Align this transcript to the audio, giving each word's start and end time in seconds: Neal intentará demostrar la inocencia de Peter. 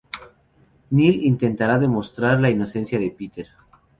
Neal 0.89 1.13
intentará 1.23 1.77
demostrar 1.77 2.39
la 2.39 2.49
inocencia 2.49 2.97
de 2.97 3.11
Peter. 3.11 3.49